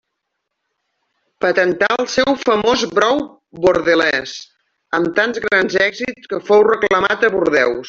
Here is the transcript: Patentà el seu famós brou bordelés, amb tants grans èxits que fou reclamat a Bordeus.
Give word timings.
Patentà 1.45 1.89
el 2.03 2.07
seu 2.13 2.31
famós 2.45 2.85
brou 3.01 3.21
bordelés, 3.67 4.35
amb 5.01 5.13
tants 5.21 5.45
grans 5.47 5.79
èxits 5.91 6.33
que 6.33 6.43
fou 6.51 6.67
reclamat 6.73 7.31
a 7.31 7.35
Bordeus. 7.39 7.79